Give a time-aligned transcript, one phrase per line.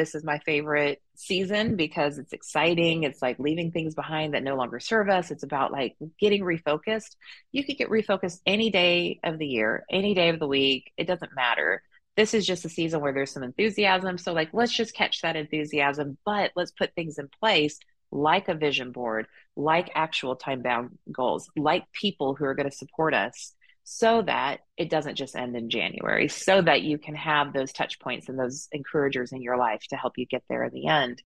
[0.00, 3.00] this is my favorite season because it's exciting.
[3.00, 3.10] Mm-hmm.
[3.10, 5.30] It's like leaving things behind that no longer serve us.
[5.30, 7.16] It's about like getting refocused.
[7.52, 10.90] You could get refocused any day of the year, any day of the week.
[10.96, 11.82] It doesn't matter.
[12.16, 14.16] This is just a season where there's some enthusiasm.
[14.16, 17.78] So, like, let's just catch that enthusiasm, but let's put things in place
[18.10, 19.26] like a vision board,
[19.56, 24.60] like actual time bound goals, like people who are going to support us so that
[24.76, 28.38] it doesn't just end in January, so that you can have those touch points and
[28.38, 31.22] those encouragers in your life to help you get there in the end.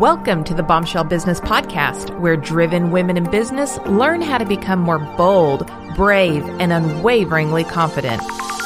[0.00, 4.78] Welcome to the Bombshell Business Podcast, where driven women in business learn how to become
[4.78, 8.22] more bold, brave, and unwaveringly confident.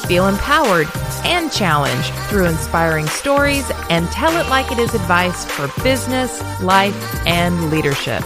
[0.06, 0.86] Feel empowered
[1.24, 7.26] and challenged through inspiring stories and tell it like it is advice for business, life,
[7.26, 8.22] and leadership.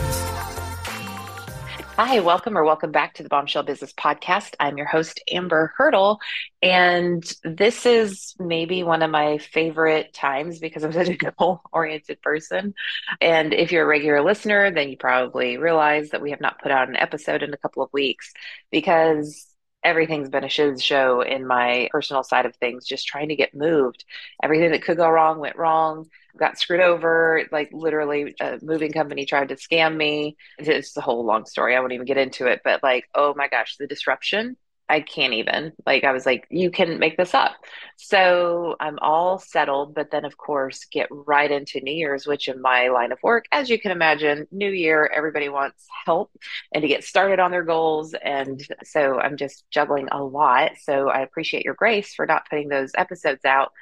[1.98, 4.55] Hi, welcome or welcome back to the Bombshell Business Podcast.
[4.61, 6.21] I'm your host, Amber Hurdle.
[6.62, 12.23] And this is maybe one of my favorite times because I'm such a goal oriented
[12.23, 12.74] person.
[13.21, 16.71] And if you're a regular listener, then you probably realize that we have not put
[16.71, 18.33] out an episode in a couple of weeks
[18.71, 19.48] because
[19.84, 23.54] everything's been a shiz show in my personal side of things, just trying to get
[23.54, 24.04] moved.
[24.43, 27.45] Everything that could go wrong went wrong, got screwed over.
[27.52, 30.37] Like literally, a moving company tried to scam me.
[30.59, 31.76] It's a whole long story.
[31.76, 34.56] I won't even get into it, but like, oh my gosh, the disruption
[34.88, 35.72] I can't even.
[35.84, 37.52] Like I was like, you can make this up.
[37.96, 42.62] So I'm all settled, but then of course get right into New Year's, which in
[42.62, 46.30] my line of work, as you can imagine, New Year, everybody wants help
[46.72, 48.14] and to get started on their goals.
[48.14, 50.72] And so I'm just juggling a lot.
[50.82, 53.72] So I appreciate your grace for not putting those episodes out.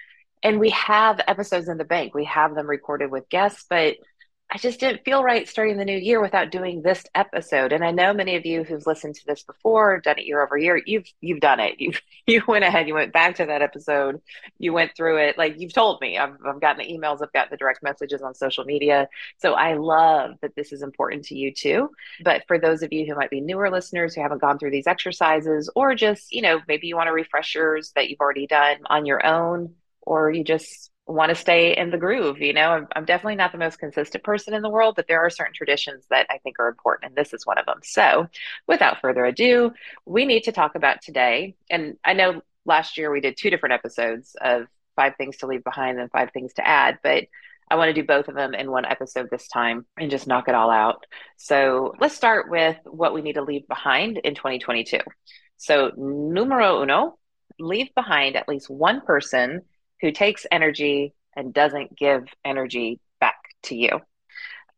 [0.43, 2.15] And we have episodes in the bank.
[2.15, 3.97] We have them recorded with guests, but
[4.49, 7.73] I just didn't feel right starting the new year without doing this episode.
[7.73, 10.57] And I know many of you who've listened to this before, done it year over
[10.57, 11.81] year, you've you've done it.
[11.81, 11.93] You
[12.27, 14.21] you went ahead, you went back to that episode,
[14.59, 15.37] you went through it.
[15.37, 18.35] Like you've told me, I've I've gotten the emails, I've gotten the direct messages on
[18.35, 19.09] social media.
[19.39, 21.91] So I love that this is important to you too.
[22.23, 24.87] But for those of you who might be newer listeners who haven't gone through these
[24.87, 29.07] exercises, or just you know maybe you want to refreshers that you've already done on
[29.07, 32.41] your own, or you just want to stay in the groove.
[32.41, 35.25] You know, I'm, I'm, definitely not the most consistent person in the world, but there
[35.25, 37.79] are certain traditions that I think are important, and this is one of them.
[37.85, 38.27] So,
[38.67, 39.73] without further ado,
[40.05, 41.55] we need to talk about today.
[41.71, 44.67] And I know last year we did two different episodes of
[44.97, 47.25] five things to leave behind and five things to add, but
[47.71, 50.49] I want to do both of them in one episode this time and just knock
[50.49, 51.05] it all out.
[51.37, 54.99] So, let's start with what we need to leave behind in 2022.
[55.57, 57.17] So, numero uno,
[57.61, 59.63] leave behind at least one person
[60.01, 64.01] who takes energy and doesn't give energy back to you.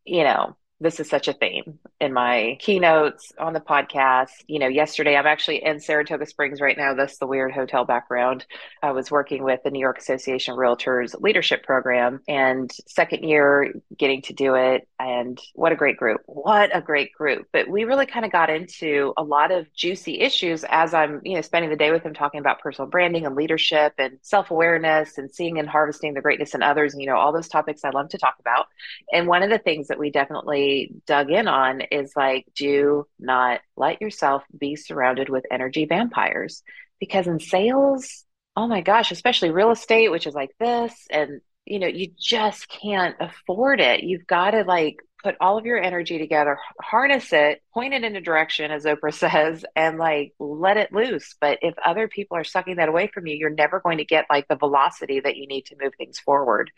[0.04, 4.30] You know, this is such a theme in my keynotes on the podcast.
[4.46, 6.94] You know, yesterday I'm actually in Saratoga Springs right now.
[6.94, 8.46] That's the weird hotel background.
[8.82, 13.72] I was working with the New York Association of Realtors leadership program and second year
[13.96, 14.86] getting to do it.
[15.00, 16.20] And what a great group.
[16.26, 17.48] What a great group.
[17.52, 21.34] But we really kind of got into a lot of juicy issues as I'm, you
[21.34, 25.18] know, spending the day with them talking about personal branding and leadership and self awareness
[25.18, 26.92] and seeing and harvesting the greatness in others.
[26.92, 28.66] And, you know, all those topics I love to talk about.
[29.12, 30.67] And one of the things that we definitely
[31.06, 36.62] dug in on is like, do not let yourself be surrounded with energy vampires.
[37.00, 38.24] Because in sales,
[38.56, 42.68] oh my gosh, especially real estate, which is like this, and you know, you just
[42.68, 44.02] can't afford it.
[44.02, 48.16] You've got to like put all of your energy together, harness it, point it in
[48.16, 51.34] a direction, as Oprah says, and like let it loose.
[51.40, 54.26] But if other people are sucking that away from you, you're never going to get
[54.30, 56.70] like the velocity that you need to move things forward.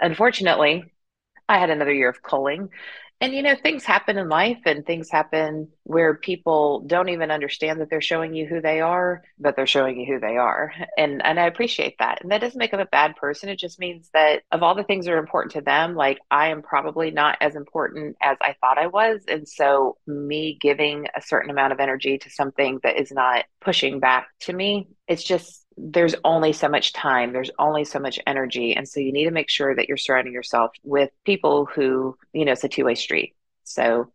[0.00, 0.84] Unfortunately,
[1.48, 2.70] I had another year of culling
[3.20, 7.80] and you know, things happen in life and things happen where people don't even understand
[7.80, 10.72] that they're showing you who they are, but they're showing you who they are.
[10.96, 12.22] And and I appreciate that.
[12.22, 13.48] And that doesn't make them a bad person.
[13.48, 16.48] It just means that of all the things that are important to them, like I
[16.48, 19.22] am probably not as important as I thought I was.
[19.26, 23.98] And so me giving a certain amount of energy to something that is not pushing
[23.98, 28.74] back to me, it's just there's only so much time, there's only so much energy.
[28.74, 32.44] And so you need to make sure that you're surrounding yourself with people who, you
[32.44, 33.34] know, it's a two way street.
[33.64, 34.12] So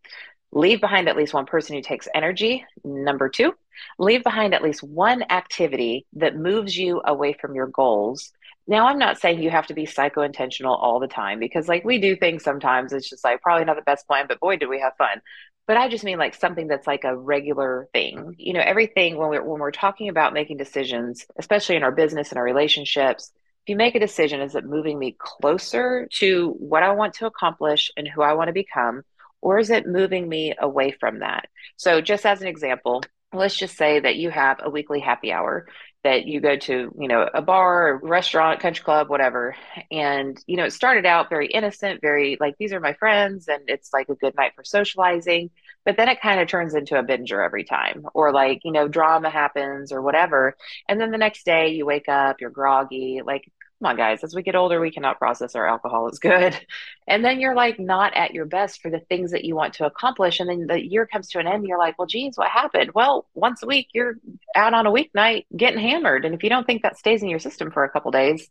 [0.51, 2.65] leave behind at least one person who takes energy.
[2.83, 3.53] Number two,
[3.97, 8.31] leave behind at least one activity that moves you away from your goals.
[8.65, 11.83] Now, I'm not saying you have to be psycho intentional all the time because, like,
[11.83, 12.93] we do things sometimes.
[12.93, 15.21] It's just like probably not the best plan, but boy, did we have fun
[15.67, 18.35] but I just mean like something that's like a regular thing.
[18.37, 22.29] You know, everything when we're when we're talking about making decisions, especially in our business
[22.29, 23.31] and our relationships,
[23.65, 27.27] if you make a decision, is it moving me closer to what I want to
[27.27, 29.03] accomplish and who I want to become?
[29.41, 31.47] Or is it moving me away from that?
[31.77, 35.67] So, just as an example, let's just say that you have a weekly happy hour
[36.03, 39.55] that you go to, you know, a bar, restaurant, country club, whatever.
[39.89, 43.63] And, you know, it started out very innocent, very like, these are my friends, and
[43.67, 45.49] it's like a good night for socializing.
[45.85, 48.87] But then it kind of turns into a binger every time, or like, you know,
[48.87, 50.55] drama happens or whatever.
[50.87, 53.21] And then the next day you wake up, you're groggy.
[53.25, 53.49] Like,
[53.83, 56.57] come on, guys, as we get older, we cannot process our alcohol as good.
[57.05, 59.85] And then you're like not at your best for the things that you want to
[59.85, 60.39] accomplish.
[60.39, 62.91] And then the year comes to an end, you're like, well, geez, what happened?
[62.95, 64.15] Well, once a week, you're
[64.55, 66.23] out on a weeknight getting hammered.
[66.23, 68.47] And if you don't think that stays in your system for a couple days,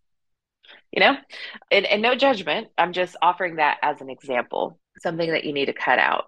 [0.93, 1.17] you know,
[1.71, 5.67] and, and no judgment, I'm just offering that as an example, something that you need
[5.67, 6.27] to cut out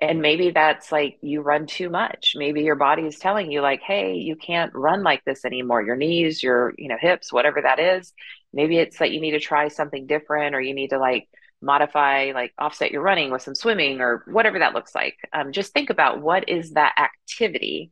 [0.00, 3.80] and maybe that's like you run too much maybe your body is telling you like
[3.82, 7.78] hey you can't run like this anymore your knees your you know hips whatever that
[7.78, 8.12] is
[8.52, 11.28] maybe it's that you need to try something different or you need to like
[11.60, 15.72] modify like offset your running with some swimming or whatever that looks like um, just
[15.72, 17.90] think about what is that activity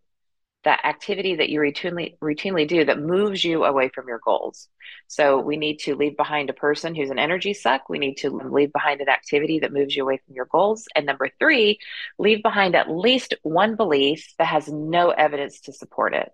[0.66, 4.68] that activity that you routinely routinely do that moves you away from your goals.
[5.06, 7.88] So we need to leave behind a person who's an energy suck.
[7.88, 10.86] We need to leave behind an activity that moves you away from your goals.
[10.96, 11.78] And number three,
[12.18, 16.32] leave behind at least one belief that has no evidence to support it.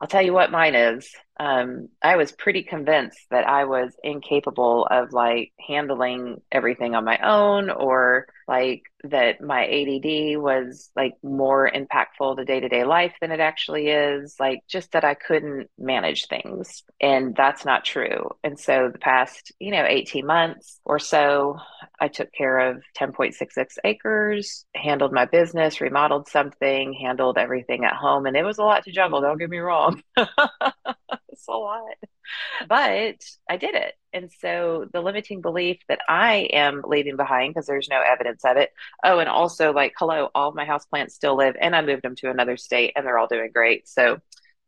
[0.00, 1.12] I'll tell you what mine is.
[1.38, 7.18] Um, I was pretty convinced that I was incapable of like handling everything on my
[7.18, 13.12] own or like that my ADD was like more impactful to day to day life
[13.20, 14.36] than it actually is.
[14.40, 16.82] Like just that I couldn't manage things.
[17.00, 18.30] And that's not true.
[18.42, 21.58] And so the past, you know, 18 months or so,
[22.00, 28.26] I took care of 10.66 acres, handled my business, remodeled something, handled everything at home.
[28.26, 29.20] And it was a lot to juggle.
[29.20, 30.02] Don't get me wrong.
[31.28, 31.94] it's a lot.
[32.68, 33.16] But
[33.48, 33.94] I did it.
[34.12, 38.56] And so the limiting belief that I am leaving behind because there's no evidence of
[38.56, 38.70] it.
[39.04, 42.16] Oh, and also like, hello, all my house plants still live and I moved them
[42.16, 43.88] to another state and they're all doing great.
[43.88, 44.18] So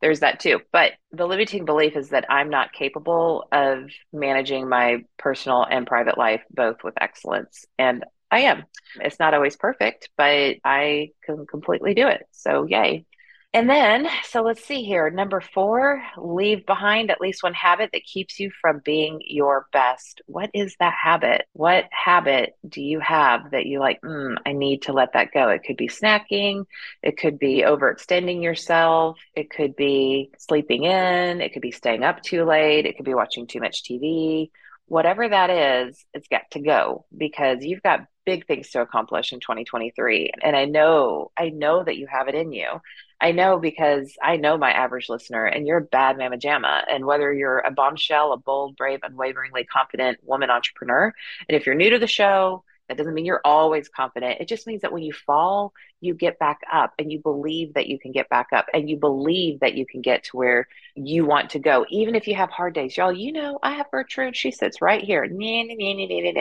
[0.01, 0.61] there's that too.
[0.71, 6.17] But the limiting belief is that I'm not capable of managing my personal and private
[6.17, 7.65] life both with excellence.
[7.77, 8.63] And I am.
[9.01, 12.25] It's not always perfect, but I can completely do it.
[12.31, 13.05] So, yay.
[13.51, 15.09] And then, so let's see here.
[15.09, 20.21] Number four, leave behind at least one habit that keeps you from being your best.
[20.27, 21.47] What is that habit?
[21.53, 25.49] What habit do you have that you like, mm, I need to let that go?
[25.49, 26.65] It could be snacking.
[27.01, 29.17] It could be overextending yourself.
[29.35, 31.41] It could be sleeping in.
[31.41, 32.85] It could be staying up too late.
[32.85, 34.51] It could be watching too much TV.
[34.85, 39.39] Whatever that is, it's got to go because you've got big things to accomplish in
[39.39, 40.33] 2023.
[40.43, 42.79] And I know, I know that you have it in you.
[43.21, 46.83] I know because I know my average listener, and you're a bad mama jamma.
[46.89, 51.13] And whether you're a bombshell, a bold, brave, unwaveringly confident woman entrepreneur,
[51.47, 54.41] and if you're new to the show, that doesn't mean you're always confident.
[54.41, 57.85] It just means that when you fall, you get back up and you believe that
[57.85, 61.23] you can get back up and you believe that you can get to where you
[61.23, 62.97] want to go, even if you have hard days.
[62.97, 64.35] Y'all, you know, I have Gertrude.
[64.35, 65.27] She sits right here.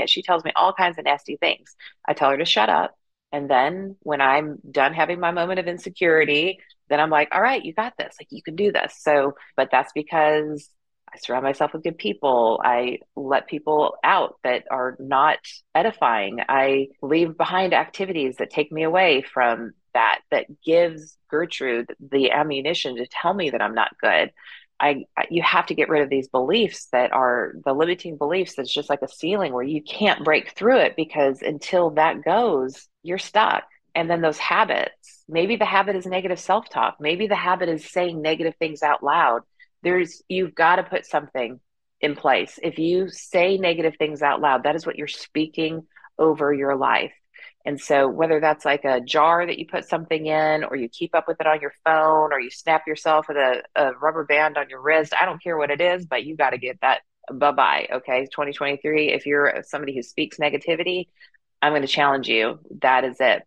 [0.06, 1.76] She tells me all kinds of nasty things.
[2.06, 2.96] I tell her to shut up.
[3.32, 6.58] And then when I'm done having my moment of insecurity,
[6.88, 8.16] then I'm like, all right, you got this.
[8.18, 8.96] Like, you can do this.
[9.00, 10.70] So, but that's because
[11.12, 12.60] I surround myself with good people.
[12.64, 15.38] I let people out that are not
[15.74, 16.40] edifying.
[16.48, 22.96] I leave behind activities that take me away from that, that gives Gertrude the ammunition
[22.96, 24.32] to tell me that I'm not good.
[24.80, 28.72] I you have to get rid of these beliefs that are the limiting beliefs that's
[28.72, 33.18] just like a ceiling where you can't break through it because until that goes, you're
[33.18, 33.64] stuck.
[33.94, 38.22] And then those habits, maybe the habit is negative self-talk, maybe the habit is saying
[38.22, 39.42] negative things out loud.
[39.82, 41.58] There's you've got to put something
[42.00, 42.58] in place.
[42.62, 45.86] If you say negative things out loud, that is what you're speaking
[46.18, 47.12] over your life.
[47.64, 51.14] And so, whether that's like a jar that you put something in, or you keep
[51.14, 54.56] up with it on your phone, or you snap yourself with a, a rubber band
[54.56, 57.00] on your wrist, I don't care what it is, but you got to get that
[57.32, 57.88] bye bye.
[57.92, 58.24] Okay.
[58.26, 59.12] 2023.
[59.12, 61.08] If you're somebody who speaks negativity,
[61.60, 62.58] I'm going to challenge you.
[62.82, 63.42] That is it.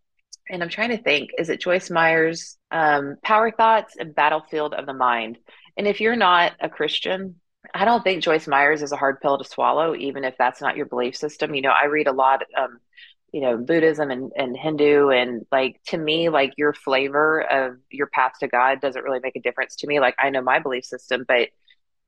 [0.50, 4.86] And I'm trying to think is it Joyce Meyer's um, Power Thoughts and Battlefield of
[4.86, 5.38] the Mind?
[5.78, 7.36] And if you're not a Christian,
[7.74, 10.76] I don't think Joyce Myers is a hard pill to swallow, even if that's not
[10.76, 11.56] your belief system.
[11.56, 12.44] You know, I read a lot.
[12.58, 12.80] Um,
[13.32, 18.08] you know buddhism and, and hindu and like to me like your flavor of your
[18.08, 20.00] path to god doesn't really make a difference to me.
[20.00, 21.50] Like i know my belief system but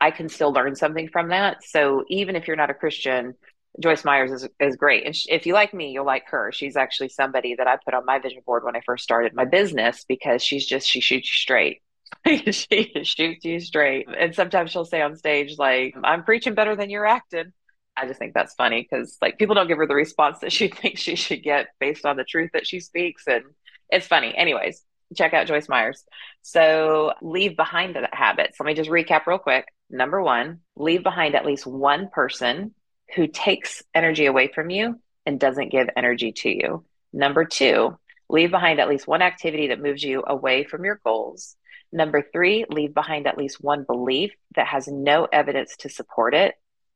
[0.01, 1.63] i can still learn something from that.
[1.63, 3.35] So even if you're not a christian
[3.79, 5.05] joyce myers is, is great.
[5.05, 6.51] And if you like me you'll like her.
[6.51, 9.45] She's actually somebody that i put on my vision board when i first started my
[9.45, 11.81] business because she's just she shoots you straight.
[12.51, 14.07] She shoots you straight.
[14.15, 17.53] And sometimes she'll say on stage like i'm preaching better than you're acting
[17.95, 20.67] I just think that's funny because like people don't give her the response that she
[20.67, 23.23] thinks she should get based on the truth that she speaks.
[23.27, 23.43] And
[23.89, 24.35] it's funny.
[24.35, 24.83] Anyways,
[25.15, 26.03] check out Joyce Myers.
[26.41, 28.59] So leave behind the habits.
[28.59, 29.67] Let me just recap real quick.
[29.89, 32.73] Number one, leave behind at least one person
[33.15, 36.85] who takes energy away from you and doesn't give energy to you.
[37.11, 37.97] Number two,
[38.29, 41.55] leave behind at least one activity that moves you away from your goals.
[41.91, 46.55] Number three, leave behind at least one belief that has no evidence to support it.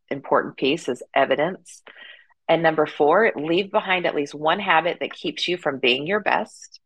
[0.10, 1.84] Important piece is evidence.
[2.48, 6.22] And number four, leave behind at least one habit that keeps you from being your
[6.22, 6.80] best.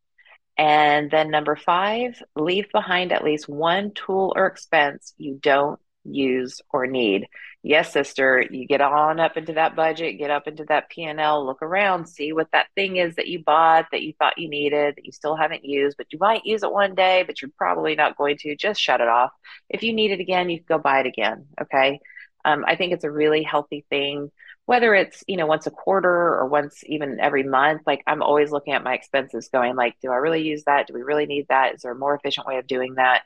[0.58, 6.62] And then number five, leave behind at least one tool or expense you don't use
[6.72, 7.28] or need.
[7.64, 11.62] Yes, sister, you get on up into that budget, get up into that P&L, look
[11.62, 15.06] around, see what that thing is that you bought that you thought you needed that
[15.06, 18.18] you still haven't used, but you might use it one day, but you're probably not
[18.18, 18.56] going to.
[18.56, 19.32] Just shut it off.
[19.70, 21.46] If you need it again, you can go buy it again.
[21.62, 22.00] Okay.
[22.46, 24.32] Um, I think it's a really healthy thing,
[24.66, 27.82] whether it's, you know, once a quarter or once even every month.
[27.86, 30.88] Like I'm always looking at my expenses going like, do I really use that?
[30.88, 31.76] Do we really need that?
[31.76, 33.24] Is there a more efficient way of doing that?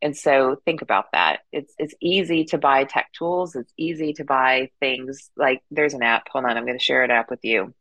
[0.00, 1.40] And so think about that.
[1.52, 3.56] It's it's easy to buy tech tools.
[3.56, 6.28] It's easy to buy things like there's an app.
[6.30, 7.74] Hold on, I'm going to share an app with you.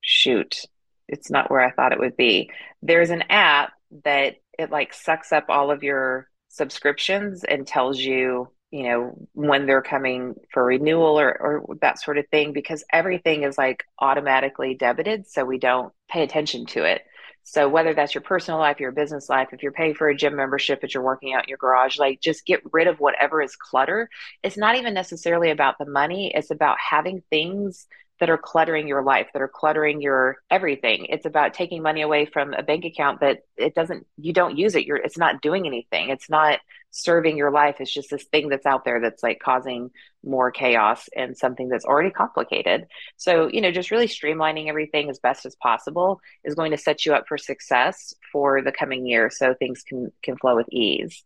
[0.00, 0.66] Shoot.
[1.08, 2.50] It's not where I thought it would be.
[2.82, 3.72] There's an app
[4.04, 9.66] that it like sucks up all of your subscriptions and tells you, you know, when
[9.66, 14.74] they're coming for renewal or or that sort of thing because everything is like automatically
[14.74, 17.02] debited so we don't pay attention to it.
[17.44, 20.34] So whether that's your personal life, your business life, if you're paying for a gym
[20.34, 23.54] membership, if you're working out in your garage, like just get rid of whatever is
[23.54, 24.08] clutter.
[24.42, 26.32] It's not even necessarily about the money.
[26.34, 27.86] It's about having things
[28.20, 31.06] that are cluttering your life, that are cluttering your everything.
[31.10, 34.74] It's about taking money away from a bank account that it doesn't, you don't use
[34.74, 34.86] it.
[34.86, 36.08] You're, it's not doing anything.
[36.08, 36.60] It's not
[36.94, 37.80] serving your life.
[37.80, 39.90] is just this thing that's out there that's like causing
[40.24, 42.86] more chaos and something that's already complicated.
[43.16, 47.04] So, you know, just really streamlining everything as best as possible is going to set
[47.04, 51.24] you up for success for the coming year so things can can flow with ease.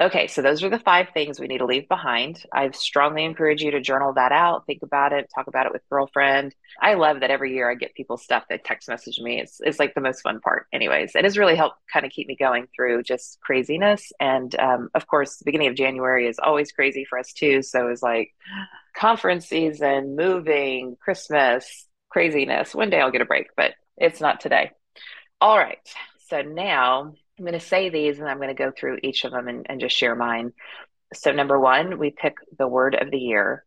[0.00, 2.42] Okay, so those are the five things we need to leave behind.
[2.54, 5.82] I strongly encourage you to journal that out, think about it, talk about it with
[5.90, 6.54] girlfriend.
[6.80, 9.38] I love that every year I get people stuff that text message me.
[9.40, 11.14] It's it's like the most fun part, anyways.
[11.14, 14.10] It has really helped kind of keep me going through just craziness.
[14.18, 17.62] And um, of course, the beginning of January is always crazy for us too.
[17.62, 18.32] So it's like
[18.96, 22.74] conference season, moving, Christmas, craziness.
[22.74, 24.70] One day I'll get a break, but it's not today.
[25.42, 25.78] All right.
[26.28, 29.32] So now I'm going to say these and I'm going to go through each of
[29.32, 30.52] them and, and just share mine.
[31.14, 33.64] So, number one, we pick the word of the year.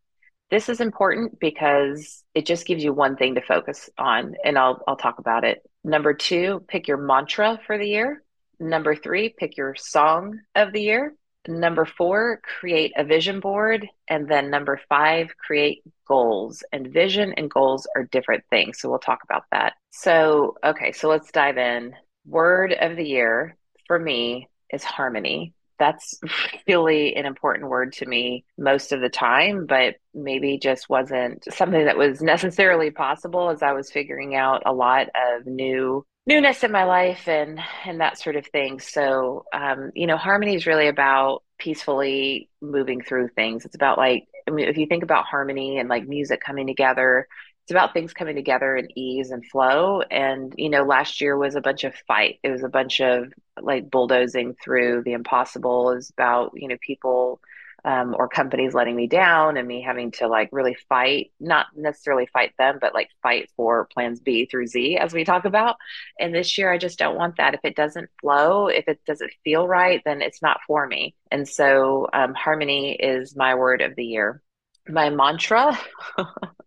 [0.48, 4.80] This is important because it just gives you one thing to focus on, and I'll,
[4.86, 5.68] I'll talk about it.
[5.82, 8.22] Number two, pick your mantra for the year.
[8.60, 11.16] Number three, pick your song of the year.
[11.48, 13.88] Number four, create a vision board.
[14.08, 16.62] And then number five, create goals.
[16.72, 18.80] And vision and goals are different things.
[18.80, 19.72] So we'll talk about that.
[19.90, 21.94] So, okay, so let's dive in.
[22.24, 25.54] Word of the year for me is harmony.
[25.78, 26.18] That's
[26.68, 31.84] really an important word to me most of the time, but maybe just wasn't something
[31.84, 36.72] that was necessarily possible as I was figuring out a lot of new newness in
[36.72, 38.80] my life and and that sort of thing.
[38.80, 43.64] So, um, you know, harmony is really about peacefully moving through things.
[43.64, 47.28] It's about like I mean, if you think about harmony and like music coming together,
[47.64, 50.02] it's about things coming together in ease and flow.
[50.02, 52.38] And, you know, last year was a bunch of fight.
[52.42, 55.86] It was a bunch of like bulldozing through the impossible.
[55.86, 57.40] Was about, you know, people
[57.82, 62.26] um, or companies letting me down and me having to like really fight, not necessarily
[62.34, 65.76] fight them, but like fight for plans B through Z, as we talk about.
[66.20, 67.54] And this year, I just don't want that.
[67.54, 71.14] If it doesn't flow, if it doesn't feel right, then it's not for me.
[71.30, 74.42] And so, um, harmony is my word of the year.
[74.86, 75.78] My mantra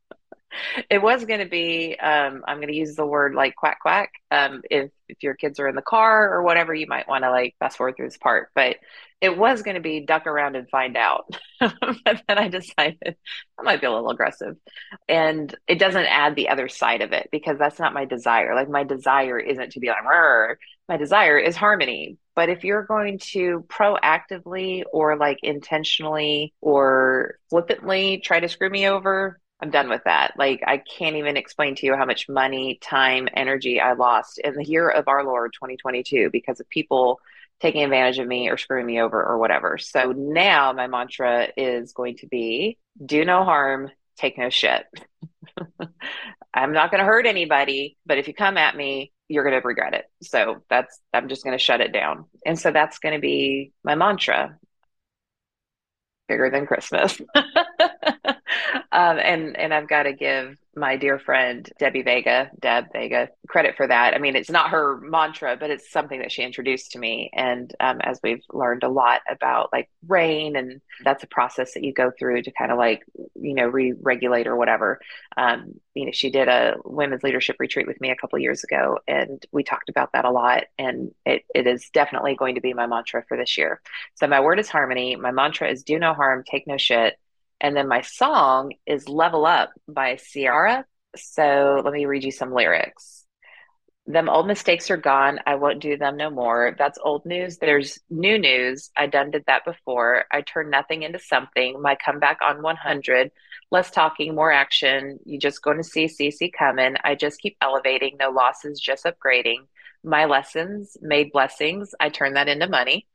[0.90, 4.12] it was going to be um, i'm going to use the word like quack quack
[4.32, 7.30] um, if if your kids are in the car or whatever you might want to
[7.30, 8.78] like fast forward through this part but
[9.20, 11.36] it was going to be duck around and find out.
[11.60, 14.56] But then i decided that might be a little aggressive.
[15.10, 18.54] And it doesn't add the other side of it because that's not my desire.
[18.54, 20.56] Like my desire isn't to be like Rrr.
[20.88, 22.18] my desire is harmony.
[22.36, 28.88] But if you're going to proactively or like intentionally or flippantly try to screw me
[28.88, 30.34] over I'm done with that.
[30.38, 34.54] Like, I can't even explain to you how much money, time, energy I lost in
[34.54, 37.20] the year of our Lord 2022 because of people
[37.60, 39.78] taking advantage of me or screwing me over or whatever.
[39.80, 44.86] So now my mantra is going to be do no harm, take no shit.
[46.54, 49.68] I'm not going to hurt anybody, but if you come at me, you're going to
[49.68, 50.06] regret it.
[50.22, 52.26] So that's, I'm just going to shut it down.
[52.46, 54.58] And so that's going to be my mantra
[56.28, 57.20] bigger than Christmas.
[58.92, 63.76] um, and and I've got to give my dear friend Debbie Vega, Deb Vega, credit
[63.76, 64.14] for that.
[64.14, 67.32] I mean, it's not her mantra, but it's something that she introduced to me.
[67.34, 71.84] And um, as we've learned a lot about like rain, and that's a process that
[71.84, 73.04] you go through to kind of like
[73.36, 75.00] you know re-regulate or whatever.
[75.36, 79.00] Um, you know, she did a women's leadership retreat with me a couple years ago,
[79.08, 80.66] and we talked about that a lot.
[80.78, 83.82] And it it is definitely going to be my mantra for this year.
[84.16, 85.16] So my word is harmony.
[85.16, 87.18] My mantra is do no harm, take no shit
[87.60, 90.86] and then my song is Level Up by Ciara.
[91.16, 93.26] So let me read you some lyrics.
[94.06, 95.40] Them old mistakes are gone.
[95.46, 96.76] I won't do them no more.
[96.78, 97.58] That's old news.
[97.58, 98.90] There's new news.
[98.96, 100.24] I done did that before.
[100.32, 101.82] I turn nothing into something.
[101.82, 103.32] My comeback on 100.
[103.70, 105.20] Less talking, more action.
[105.26, 106.96] You just going to see CC coming.
[107.04, 108.16] I just keep elevating.
[108.18, 109.66] No losses, just upgrading.
[110.06, 111.94] My lessons made blessings.
[112.00, 113.08] I turn that into money.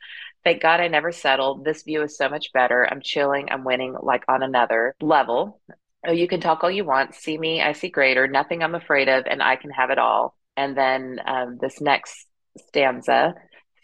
[0.45, 1.65] Thank God I never settled.
[1.65, 2.87] This view is so much better.
[2.91, 3.49] I'm chilling.
[3.51, 5.61] I'm winning like on another level.
[6.05, 7.15] Oh, you can talk all you want.
[7.15, 8.27] See me, I see greater.
[8.27, 10.37] Nothing I'm afraid of, and I can have it all.
[10.57, 12.27] And then um, this next
[12.69, 13.35] stanza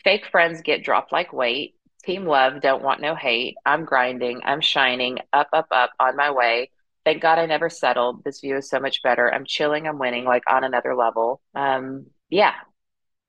[0.03, 1.75] fake friends get dropped like weight.
[2.05, 3.57] Team love, don't want no hate.
[3.65, 4.41] I'm grinding.
[4.45, 5.19] I'm shining.
[5.33, 6.71] Up, up, up on my way.
[7.05, 8.25] Thank God I never settled.
[8.25, 9.33] This view is so much better.
[9.33, 9.87] I'm chilling.
[9.87, 11.41] I'm winning like on another level.
[11.55, 12.55] Um, yeah,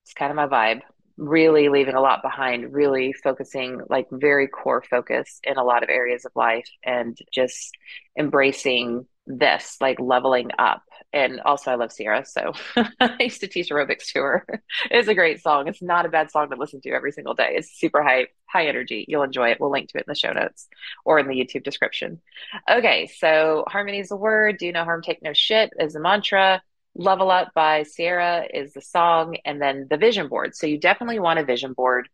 [0.03, 0.81] it's kind of my vibe
[1.19, 5.89] really leaving a lot behind, really focusing like very core focus in a lot of
[5.89, 7.77] areas of life and just
[8.17, 10.81] embracing this, like leveling up.
[11.11, 12.25] And also, I love Ciara.
[12.25, 12.53] So
[12.99, 14.47] I used to teach aerobics to her.
[14.91, 15.67] it's a great song.
[15.67, 17.53] It's not a bad song to listen to every single day.
[17.55, 19.05] It's super high, high energy.
[19.07, 19.57] You'll enjoy it.
[19.59, 20.69] We'll link to it in the show notes
[21.03, 22.21] or in the YouTube description.
[22.69, 23.07] Okay.
[23.17, 24.57] So, harmony is a word.
[24.57, 26.61] Do no harm, take no shit is a mantra
[26.99, 30.53] Level Up by Ciara is the song, and then the vision board.
[30.53, 32.09] So you definitely want a vision board.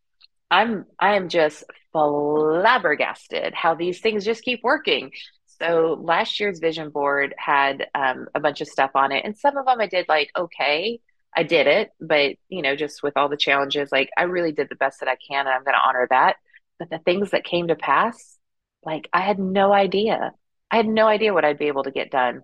[0.52, 5.12] I'm I am just flabbergasted how these things just keep working.
[5.60, 9.58] So last year's vision board had um, a bunch of stuff on it, and some
[9.58, 11.00] of them I did like okay,
[11.36, 14.70] I did it, but you know, just with all the challenges, like I really did
[14.70, 16.36] the best that I can, and I'm going to honor that.
[16.78, 18.38] But the things that came to pass,
[18.86, 20.34] like I had no idea.
[20.70, 22.44] I had no idea what I'd be able to get done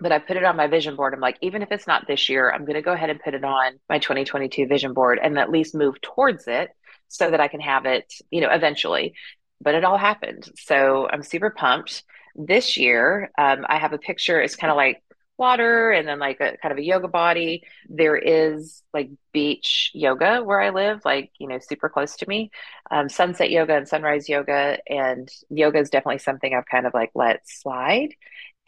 [0.00, 1.14] but I put it on my vision board.
[1.14, 3.34] I'm like, even if it's not this year, I'm going to go ahead and put
[3.34, 6.70] it on my 2022 vision board and at least move towards it
[7.08, 9.14] so that I can have it, you know, eventually.
[9.60, 10.48] But it all happened.
[10.56, 12.02] So I'm super pumped.
[12.34, 14.40] This year, um, I have a picture.
[14.40, 15.02] It's kind of like
[15.36, 17.62] water and then like a kind of a yoga body.
[17.88, 22.50] There is like beach yoga where I live, like, you know, super close to me.
[22.90, 24.78] Um, sunset yoga and sunrise yoga.
[24.86, 28.10] And yoga is definitely something I've kind of like let slide.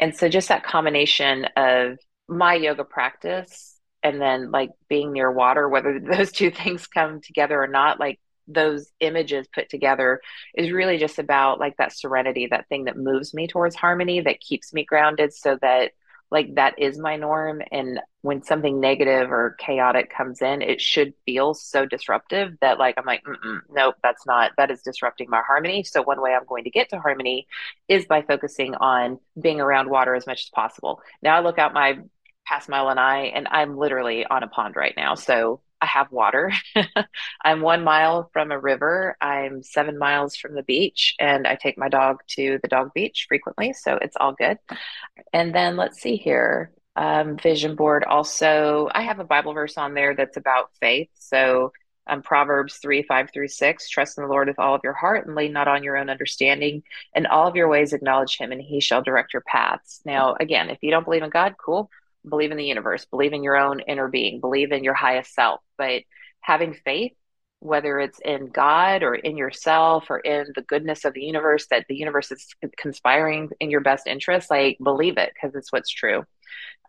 [0.03, 1.97] And so just that combination of
[2.29, 7.63] my yoga practice and then like being near water, whether those two things come together
[7.63, 10.21] or not, like those images put together
[10.57, 14.41] is really just about like that serenity, that thing that moves me towards harmony, that
[14.41, 15.93] keeps me grounded so that
[16.33, 21.13] like that is my norm and when something negative or chaotic comes in it should
[21.27, 23.23] feel so disruptive that like i'm like
[23.71, 25.85] nope that's not that is disrupting my harmony.
[25.85, 27.47] So one way i'm going to get to harmony
[27.87, 31.03] is by focusing on being around water as much as possible.
[31.21, 31.99] Now i look out my
[32.47, 35.15] past mile and i and i'm literally on a pond right now.
[35.15, 36.53] So I have water.
[37.45, 39.17] I'm one mile from a river.
[39.21, 43.27] I'm seven miles from the beach, and I take my dog to the dog beach
[43.29, 43.73] frequently.
[43.73, 44.59] So it's all good.
[45.33, 46.71] And then let's see here.
[46.95, 51.09] Um, vision board also, I have a Bible verse on there that's about faith.
[51.15, 51.73] So
[52.07, 55.27] um, Proverbs 3 5 through 6 trust in the Lord with all of your heart
[55.27, 56.83] and lean not on your own understanding.
[57.15, 60.01] In all of your ways, acknowledge him, and he shall direct your paths.
[60.05, 61.91] Now, again, if you don't believe in God, cool
[62.29, 65.61] believe in the universe, believe in your own inner being, believe in your highest self.
[65.77, 66.03] But
[66.41, 67.13] having faith,
[67.63, 71.87] whether it's in God or in yourself or in the goodness of the universe, that
[71.89, 76.25] the universe is conspiring in your best interest, like believe it because it's what's true.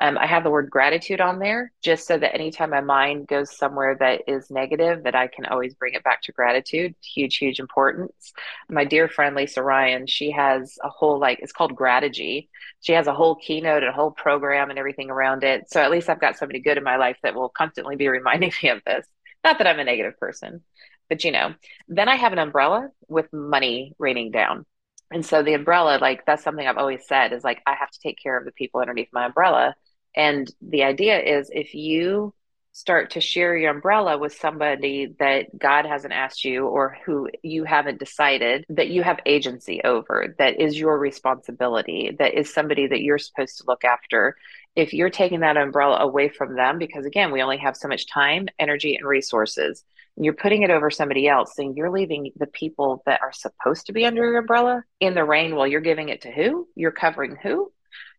[0.02, 3.56] Um, I have the word gratitude on there just so that anytime my mind goes
[3.56, 6.96] somewhere that is negative, that I can always bring it back to gratitude.
[7.02, 8.34] Huge, huge importance.
[8.68, 12.50] My dear friend Lisa Ryan, she has a whole like it's called Grategy.
[12.82, 15.70] She has a whole keynote and a whole program and everything around it.
[15.70, 18.52] So at least I've got somebody good in my life that will constantly be reminding
[18.64, 19.06] me of this.
[19.44, 20.64] Not that I'm a negative person,
[21.10, 21.54] but you know.
[21.88, 24.66] Then I have an umbrella with money raining down.
[25.12, 28.00] And so the umbrella, like that's something I've always said is like I have to
[28.00, 29.76] take care of the people underneath my umbrella.
[30.16, 32.34] And the idea is if you
[32.76, 37.64] start to share your umbrella with somebody that God hasn't asked you or who you
[37.66, 43.02] haven't decided that you have agency over, that is your responsibility, that is somebody that
[43.02, 44.36] you're supposed to look after.
[44.76, 48.08] If you're taking that umbrella away from them, because again, we only have so much
[48.08, 49.84] time, energy, and resources.
[50.16, 53.94] you're putting it over somebody else, then you're leaving the people that are supposed to
[53.94, 56.68] be under your umbrella in the rain while you're giving it to who?
[56.76, 57.72] You're covering who?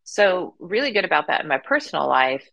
[0.04, 2.46] So, really good about that in my personal life.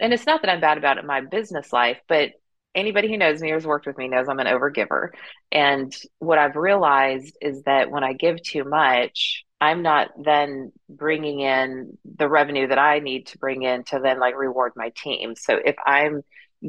[0.00, 2.32] And it's not that I'm bad about it in my business life, but
[2.74, 5.08] anybody who knows me or has worked with me knows I'm an overgiver.
[5.50, 11.40] And what I've realized is that when I give too much, I'm not then bringing
[11.40, 15.34] in the revenue that I need to bring in to then like reward my team.
[15.34, 16.22] So if I'm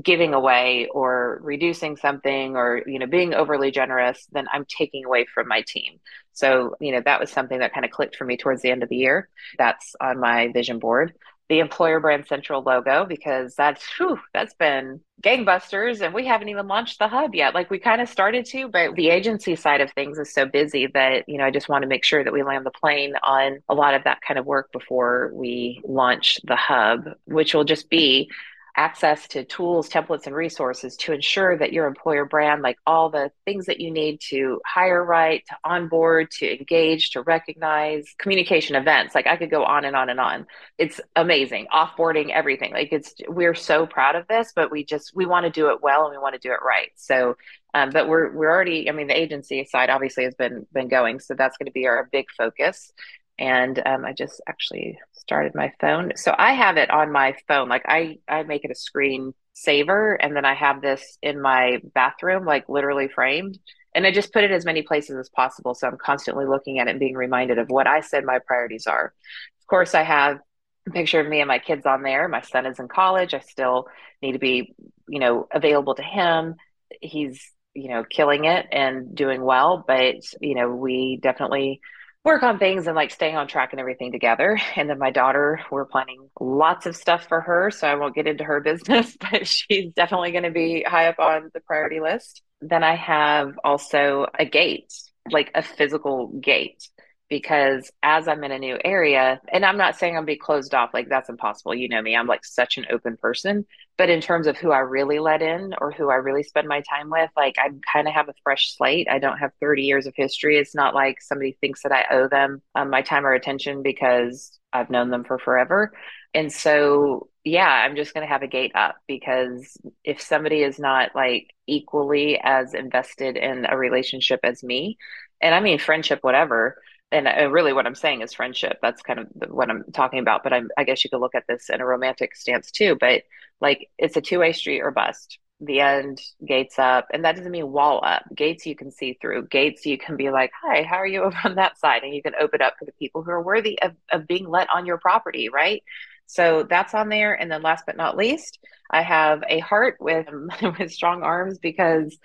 [0.04, 5.26] giving away or reducing something or you know being overly generous then i'm taking away
[5.34, 6.00] from my team.
[6.34, 8.84] So you know that was something that kind of clicked for me towards the end
[8.84, 9.30] of the year.
[9.58, 11.14] That's on my vision board
[11.50, 16.68] the employer brand central logo because that's whew, that's been gangbusters and we haven't even
[16.68, 17.54] launched the hub yet.
[17.56, 20.88] Like we kind of started to but the agency side of things is so busy
[20.88, 23.60] that you know i just want to make sure that we land the plane on
[23.70, 27.90] a lot of that kind of work before we launch the hub which will just
[27.90, 28.30] be
[28.78, 33.32] access to tools, templates, and resources to ensure that your employer brand, like all the
[33.44, 39.16] things that you need to hire right, to onboard, to engage, to recognize, communication events.
[39.16, 40.46] Like I could go on and on and on.
[40.78, 41.68] It's amazing.
[41.74, 42.72] Offboarding, everything.
[42.72, 45.82] Like it's, we're so proud of this, but we just, we want to do it
[45.82, 46.92] well and we want to do it right.
[46.96, 47.36] So,
[47.74, 51.20] um, but we're, we're already, I mean, the agency side obviously has been, been going.
[51.20, 52.94] So that's going to be our big focus
[53.40, 56.14] and um, I just actually started my phone.
[56.16, 57.70] So I have it on my phone.
[57.70, 61.82] Like I, I make it a screen saver, and then I have this in my
[61.94, 63.60] bathroom, like literally framed.
[63.96, 65.74] And I just put it as many places as possible.
[65.74, 68.86] So I'm constantly looking at it and being reminded of what I said my priorities
[68.86, 69.14] are.
[69.60, 70.40] Of course, I have
[70.88, 72.28] a picture of me and my kids on there.
[72.28, 73.34] My son is in college.
[73.34, 73.88] I still
[74.22, 74.76] need to be,
[75.08, 76.56] you know, available to him.
[77.02, 77.42] He's,
[77.74, 79.84] you know, killing it and doing well.
[79.88, 81.82] But, you know, we definitely
[82.24, 84.60] work on things and like staying on track and everything together.
[84.76, 87.72] And then my daughter, we're planning lots of stuff for her.
[87.72, 91.20] So I won't get into her business, but she's definitely going to be high up
[91.20, 92.42] on the priority list.
[92.62, 94.94] Then I have also a gate,
[95.32, 96.88] like a physical gate
[97.30, 100.94] because as I'm in a new area, and I'm not saying I'm be closed off,
[100.94, 101.76] like that's impossible.
[101.76, 103.66] You know me, I'm like such an open person.
[103.98, 106.82] But in terms of who I really let in or who I really spend my
[106.82, 109.08] time with, like I kind of have a fresh slate.
[109.10, 110.58] I don't have 30 years of history.
[110.58, 114.58] It's not like somebody thinks that I owe them um, my time or attention because
[114.72, 115.94] I've known them for forever.
[116.34, 120.78] And so, yeah, I'm just going to have a gate up because if somebody is
[120.78, 124.98] not like equally as invested in a relationship as me,
[125.42, 126.78] and I mean friendship, whatever,
[127.12, 128.80] and really what I'm saying is friendship.
[128.82, 130.44] That's kind of what I'm talking about.
[130.44, 132.98] But I'm, I guess you could look at this in a romantic stance too.
[133.00, 133.24] But
[133.62, 135.40] like it's a two way street or bust.
[135.60, 137.08] The end, gates up.
[137.12, 138.24] And that doesn't mean wall up.
[138.36, 139.48] Gates you can see through.
[139.48, 142.04] Gates you can be like, hi, how are you over on that side?
[142.04, 144.70] And you can open up for the people who are worthy of, of being let
[144.70, 145.82] on your property, right?
[146.28, 147.34] So that's on there.
[147.34, 148.60] And then last but not least,
[148.92, 150.28] I have a heart with
[150.78, 152.18] with strong arms because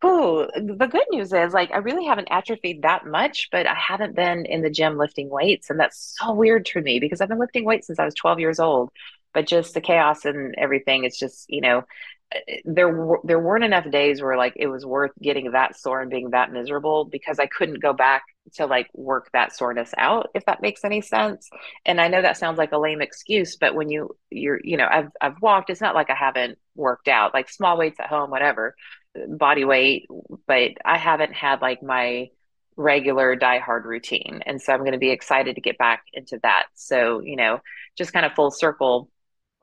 [0.00, 4.14] Oh, the good news is like I really haven't atrophied that much, but I haven't
[4.14, 5.70] been in the gym lifting weights.
[5.70, 8.38] And that's so weird for me because I've been lifting weights since I was 12
[8.38, 8.90] years old.
[9.34, 11.82] But just the chaos and everything, it's just, you know,
[12.32, 16.10] eh, there there weren't enough days where like it was worth getting that sore and
[16.10, 18.22] being that miserable because I couldn't go back
[18.54, 21.50] to like work that soreness out if that makes any sense.
[21.84, 24.86] And I know that sounds like a lame excuse, but when you you're you know
[24.90, 28.30] I've I've walked, it's not like I haven't worked out like small weights at home,
[28.30, 28.76] whatever
[29.28, 30.06] body weight,
[30.46, 32.30] but I haven't had like my
[32.76, 34.40] regular die hard routine.
[34.46, 36.66] And so I'm going to be excited to get back into that.
[36.74, 37.60] So, you know,
[37.96, 39.10] just kind of full circle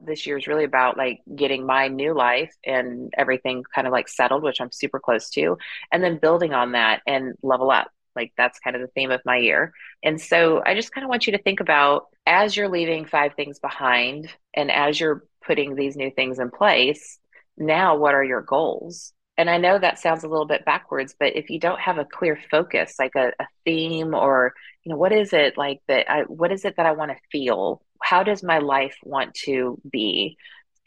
[0.01, 4.09] this year is really about like getting my new life and everything kind of like
[4.09, 5.57] settled, which I'm super close to,
[5.91, 7.89] and then building on that and level up.
[8.15, 9.73] Like that's kind of the theme of my year.
[10.03, 13.33] And so I just kind of want you to think about as you're leaving five
[13.35, 17.19] things behind and as you're putting these new things in place,
[17.57, 19.13] now what are your goals?
[19.37, 22.05] And I know that sounds a little bit backwards, but if you don't have a
[22.05, 26.21] clear focus, like a, a theme or, you know, what is it like that I,
[26.23, 27.81] what is it that I want to feel?
[28.01, 30.37] How does my life want to be?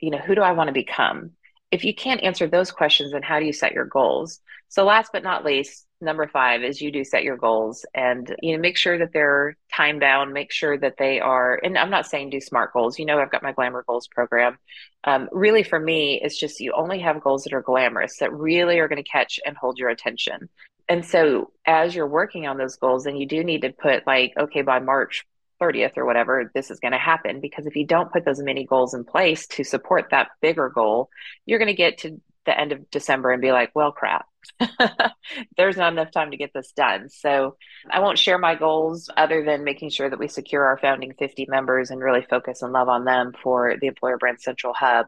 [0.01, 1.33] You know, who do I want to become?
[1.71, 4.41] If you can't answer those questions, then how do you set your goals?
[4.69, 8.55] So last but not least, number five is you do set your goals and you
[8.55, 12.07] know make sure that they're time bound make sure that they are and i'm not
[12.07, 12.99] saying do smart goals.
[12.99, 14.59] You know i've got my glamour goals program.
[15.05, 18.79] Um, really for me it's just you only have goals that are glamorous that really
[18.79, 20.49] are going to catch and hold your attention.
[20.89, 24.33] And so as you're working on those goals then you do need to put like
[24.39, 25.25] okay by march
[25.61, 27.41] 30th or whatever this is going to happen.
[27.41, 31.11] Because if you don't put those mini goals in place to support that bigger goal
[31.47, 34.27] you're going to get to the end of december and be like well crap
[35.57, 37.09] there's not enough time to get this done.
[37.09, 37.57] So
[37.91, 41.47] I won't share my goals other than making sure that we secure our founding 50
[41.49, 45.07] members and really focus and love on them for the Employer Brand Central Hub.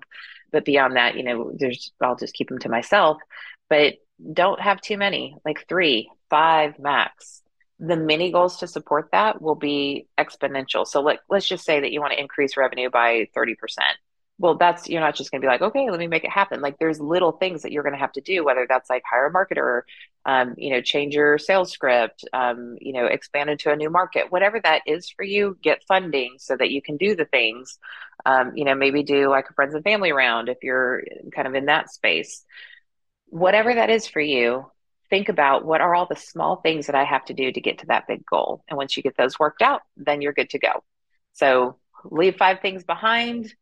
[0.53, 3.19] But beyond that, you know, there's I'll just keep them to myself.
[3.69, 3.95] but
[4.33, 7.43] don't have too many, like three, five max.
[7.79, 10.87] The mini goals to support that will be exponential.
[10.87, 13.55] So let, let's just say that you want to increase revenue by 30%
[14.41, 16.61] well that's you're not just going to be like okay let me make it happen.
[16.61, 19.27] Like there's little things that you're going to have to do whether that's like hire
[19.27, 19.83] a marketer
[20.25, 24.33] um, you know change your sales script um, you know expand into a new market.
[24.33, 27.79] Whatever that is for you get funding so that you can do the things.
[28.27, 31.03] Um, you know maybe do like a friends and family round if you're
[31.35, 32.45] kind of in that space.
[33.27, 34.67] Whatever that is for you
[35.11, 37.81] think about what are all the small things that i have to do to get
[37.81, 38.63] to that big goal.
[38.69, 40.85] And once you get those worked out then you're good to go.
[41.33, 43.53] So leave five things behind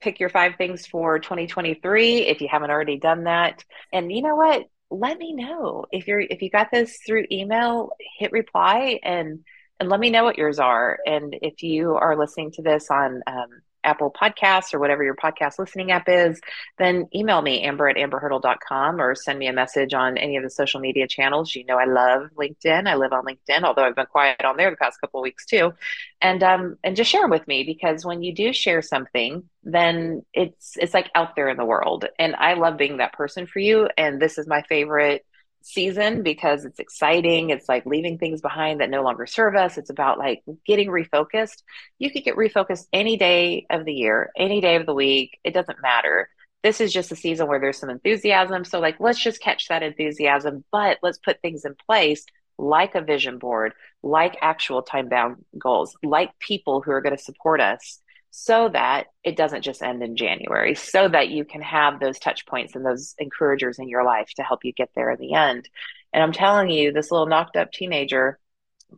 [0.00, 3.64] pick your five things for 2023 if you haven't already done that.
[3.92, 4.66] And you know what?
[4.90, 9.40] Let me know if you're if you got this through email, hit reply and
[9.80, 10.98] and let me know what yours are.
[11.06, 13.48] And if you are listening to this on um,
[13.84, 16.40] Apple Podcasts or whatever your podcast listening app is,
[16.78, 20.50] then email me, amber at amberhurdle.com, or send me a message on any of the
[20.50, 21.54] social media channels.
[21.54, 22.88] You know, I love LinkedIn.
[22.88, 25.72] I live on LinkedIn, although I've been quiet on there the past couple weeks too.
[26.20, 30.24] And um, and just share them with me because when you do share something, then
[30.32, 32.06] it's it's like out there in the world.
[32.18, 33.88] And I love being that person for you.
[33.96, 35.24] And this is my favorite
[35.64, 37.50] season because it's exciting.
[37.50, 39.78] It's like leaving things behind that no longer serve us.
[39.78, 41.62] It's about like getting refocused.
[41.98, 45.38] You could get refocused any day of the year, any day of the week.
[45.42, 46.28] It doesn't matter.
[46.62, 48.64] This is just a season where there's some enthusiasm.
[48.64, 52.24] So, like, let's just catch that enthusiasm, but let's put things in place
[52.56, 53.72] like a vision board,
[54.02, 58.00] like actual time bound goals, like people who are going to support us
[58.36, 62.44] so that it doesn't just end in January, so that you can have those touch
[62.46, 65.68] points and those encouragers in your life to help you get there in the end.
[66.12, 68.40] And I'm telling you, this little knocked up teenager,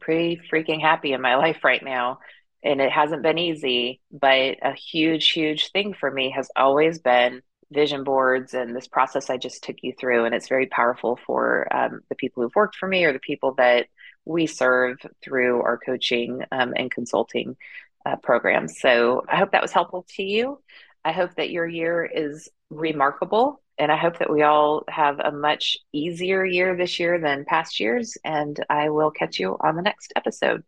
[0.01, 2.21] pretty freaking happy in my life right now.
[2.63, 7.43] And it hasn't been easy, but a huge, huge thing for me has always been
[7.71, 10.25] vision boards and this process I just took you through.
[10.25, 13.53] And it's very powerful for um, the people who've worked for me or the people
[13.59, 13.89] that
[14.25, 17.57] we serve through our coaching um, and consulting
[18.07, 18.79] uh, programs.
[18.81, 20.61] So I hope that was helpful to you.
[21.05, 23.61] I hope that your year is remarkable.
[23.79, 27.79] And I hope that we all have a much easier year this year than past
[27.79, 28.17] years.
[28.25, 30.65] And I will catch you on the next episode.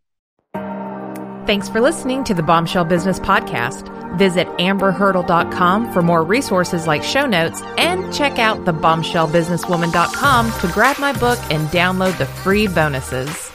[1.47, 3.95] Thanks for listening to the Bombshell Business Podcast.
[4.19, 10.99] Visit amberhurdle.com for more resources like show notes and check out the bombshellbusinesswoman.com to grab
[10.99, 13.48] my book and download the free bonuses.